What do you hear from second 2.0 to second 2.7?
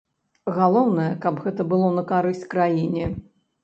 на карысць